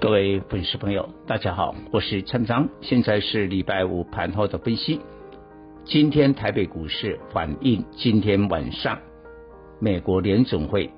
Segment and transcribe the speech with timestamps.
[0.00, 5.00] 各位粉丝朋友，大家好，我是陈章，现在是礼拜五盘后的分析。
[5.84, 8.96] 今天台北股市反映今天晚上
[9.80, 10.88] 美国联总会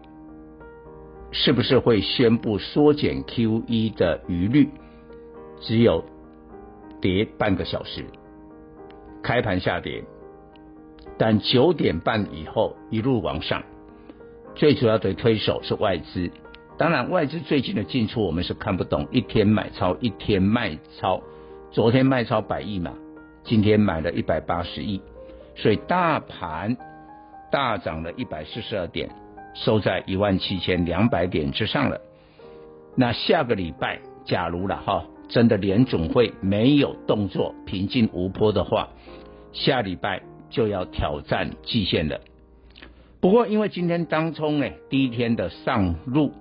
[1.32, 4.68] 是不是会宣布缩减 QE 的余率，
[5.62, 6.04] 只有
[7.00, 8.04] 跌半个小时，
[9.22, 10.04] 开盘下跌，
[11.16, 13.62] 但九点半以后一路往上，
[14.54, 16.30] 最主要的推手是外资。
[16.80, 21.20] 当然，外资最近的进出我们是看不懂，一天买超，一天卖超。
[21.70, 22.94] 昨天卖超百亿嘛，
[23.44, 24.98] 今天买了一百八十亿，
[25.54, 26.74] 所以大盘
[27.52, 29.10] 大涨了一百四十二点，
[29.52, 32.00] 收在一万七千两百点之上了。
[32.96, 38.88] 那下个礼拜，假如了哈，真的联总会没有动作，平静无波的话，
[39.52, 42.18] 下礼拜就要挑战季线了。
[43.20, 46.32] 不过，因为今天当冲呢，第一天的上路。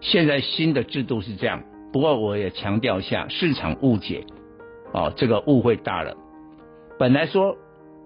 [0.00, 4.24] 现在新的制度是这样，不过我也强调一下，市场误解，
[4.92, 6.16] 哦，这个误会大了。
[6.98, 7.56] 本来说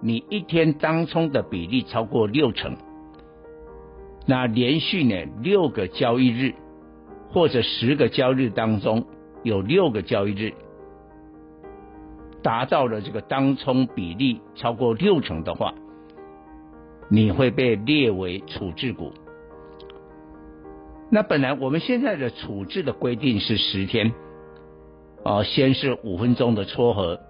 [0.01, 2.77] 你一天当冲的比例超过六成，
[4.27, 6.55] 那连续呢六个交易日
[7.31, 9.07] 或者十个交易日当中
[9.43, 10.53] 有六个交易日
[12.43, 15.75] 达到了这个当冲比例超过六成的话，
[17.09, 19.13] 你会被列为处置股。
[21.15, 24.15] 那本来我们现在的处置的规定是十天，
[25.23, 27.21] 啊，先是五分钟的撮合，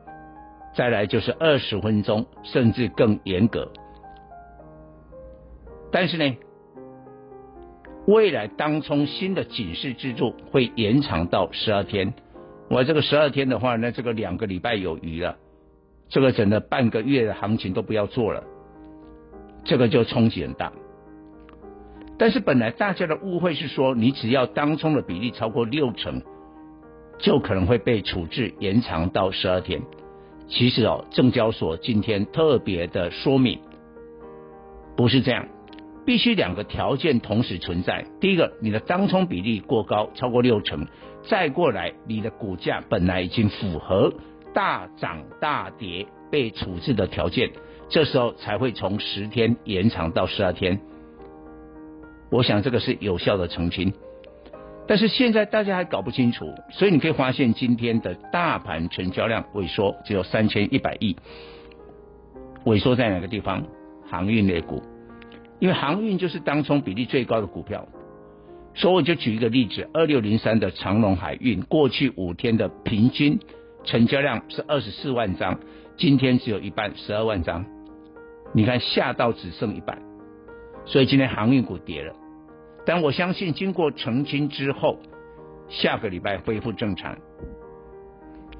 [0.72, 3.72] 再来就是二十分钟，甚至更严格。
[5.90, 6.36] 但是呢，
[8.06, 12.14] 未来当中新的警示制度会延长到十二天，
[12.70, 15.36] 我这个十二天的话，那这个两个礼拜有余了，
[16.08, 18.44] 这个整个半个月的行情都不要做了，
[19.64, 20.72] 这个就冲击很大。
[22.22, 26.22] 但是本来大家的误会是说，你只要当冲的比例超过六成，
[27.18, 29.82] 就可能会被处置延长到十二天。
[30.46, 33.58] 其实哦，证交所今天特别的说明，
[34.96, 35.48] 不是这样，
[36.06, 38.06] 必须两个条件同时存在。
[38.20, 40.86] 第一个，你的当冲比例过高，超过六成；
[41.24, 44.12] 再过来，你的股价本来已经符合
[44.54, 47.50] 大涨大跌被处置的条件，
[47.88, 50.80] 这时候才会从十天延长到十二天。
[52.32, 53.92] 我想这个是有效的澄清，
[54.88, 61.14] 但是现在大家还搞不清楚，所以你可以发现今天的大盘成交量萎缩，只有三千一百亿。
[62.64, 63.62] 萎缩在哪个地方？
[64.08, 64.82] 航运类股，
[65.58, 67.86] 因为航运就是当冲比例最高的股票。
[68.74, 73.38] 所以我就举一个例子：二六零三的长隆海运，过去五天的平均
[73.84, 75.60] 成交量是二十四万张，
[75.98, 77.66] 今天只有一半，十二万张。
[78.54, 80.00] 你看下到只剩一半，
[80.86, 82.14] 所以今天航运股跌了。
[82.84, 84.98] 但我相信，经过澄清之后，
[85.68, 87.16] 下个礼拜恢复正常。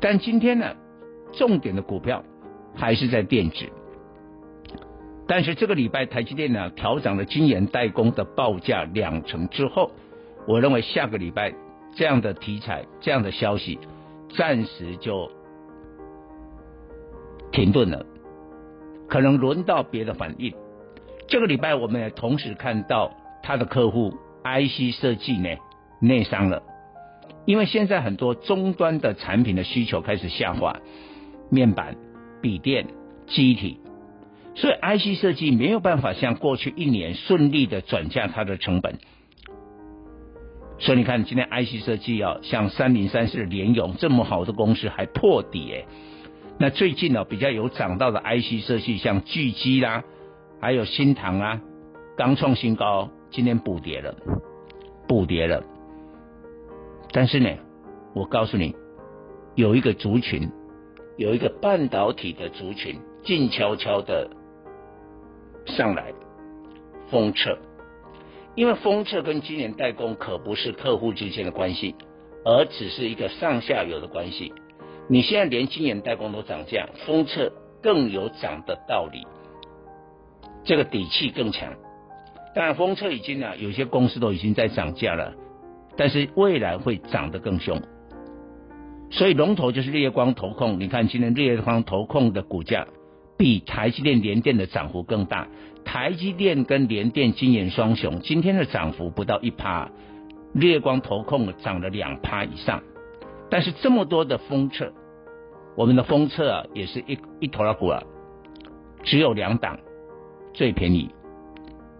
[0.00, 0.76] 但今天呢，
[1.32, 2.22] 重点的股票
[2.74, 3.66] 还是在电子。
[5.26, 9.90] 但是这个礼拜台积电呢调涨了晶圆代工的报价两成之后，
[10.46, 11.52] 我认为下个礼拜
[11.96, 13.78] 这样的题材、这样的消息
[14.36, 15.28] 暂时就
[17.50, 18.06] 停顿了，
[19.08, 20.54] 可能轮到别的反应。
[21.26, 23.12] 这个礼拜我们也同时看到。
[23.42, 24.14] 他的客户
[24.44, 25.48] IC 设计呢
[26.00, 26.62] 内伤了，
[27.44, 30.76] 因为现在很多终端的产品的需求开始下滑，
[31.50, 31.96] 面板、
[32.40, 32.86] 笔电、
[33.26, 33.78] 机体，
[34.54, 38.98] 所以 IC 设计没有办法像过去一年顺利的转嫁它的成本。
[40.78, 45.84] 所以你看，今天 IC 设计啊，像三零三四联咏这么好的公司还破底哎，
[46.58, 50.02] 那最近呢比较有涨到的 IC 设计，像聚积啦，
[50.60, 51.60] 还有新唐啊，
[52.16, 53.10] 刚创新高。
[53.32, 54.14] 今天补跌了，
[55.08, 55.64] 补跌了。
[57.12, 57.48] 但是呢，
[58.14, 58.76] 我告诉你，
[59.54, 60.50] 有一个族群，
[61.16, 64.28] 有一个半导体的族群，静悄悄的
[65.64, 66.12] 上来，
[67.10, 67.58] 封测。
[68.54, 71.94] 因为封测跟晶圆代工可不是客户之间的关系，
[72.44, 74.52] 而只是一个上下游的关系。
[75.08, 77.50] 你现在连晶圆代工都涨价，封测
[77.82, 79.26] 更有涨的道理，
[80.64, 81.72] 这个底气更强。
[82.54, 85.32] 当然，封测已经啊，有些公司都已经在涨价了，
[85.96, 87.80] 但是未来会涨得更凶。
[89.10, 90.80] 所以龙头就是日月光投控。
[90.80, 92.86] 你看今天日月光投控的股价
[93.38, 95.48] 比台积电、联电的涨幅更大。
[95.84, 99.90] 台积电跟联电今年双雄，今天的涨幅不到一趴，
[100.54, 102.82] 日月光投控涨了两趴以上。
[103.50, 104.92] 但是这么多的封测，
[105.76, 108.02] 我们的封测啊也是一一头拉股啊，
[109.02, 109.78] 只有两档
[110.54, 111.10] 最便宜，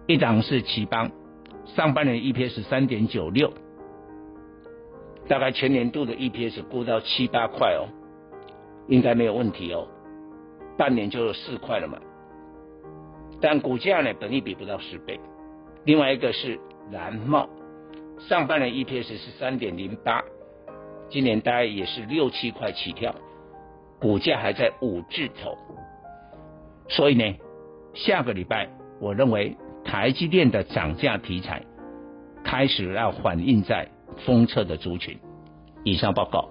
[0.05, 1.11] 一档是頎邦，
[1.65, 3.53] 上半年 EPS 三点九六。
[5.29, 7.87] 大概全年度的 EPS 估到七八块哦，
[8.87, 9.87] 应该没有问题哦。
[10.77, 11.97] 半年就四块了嘛。
[13.39, 15.19] 但股价呢，本益比不到十倍。
[15.85, 16.59] 另外一个是
[16.91, 17.47] 蓝茂，
[18.19, 20.21] 上半年 EPS 是三点零八，
[21.09, 23.15] 今年大概也是六七块起跳，
[24.01, 25.57] 股价还在五字头。
[26.89, 27.37] 所以呢，
[27.93, 28.69] 下个礼拜
[28.99, 31.61] 我认为台积电的涨价题材
[32.43, 33.87] 开始要反映在。
[34.27, 35.17] 封测的族群。
[35.83, 36.47] 以上报告。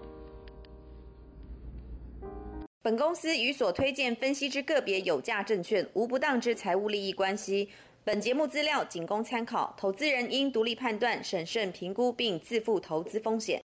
[2.83, 7.69] 本公司与所推荐分析之个别有价证券无不当之财务利益关系。
[8.05, 13.61] 本节目资料仅供参考，投资人应独立判断、审慎评估并自负投资风险。